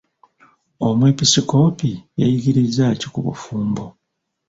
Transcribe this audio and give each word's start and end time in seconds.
Omwepiskoopi 0.87 1.91
yayigirizza 2.19 2.85
ki 2.99 3.07
ku 3.13 3.19
bufumbo? 3.25 3.85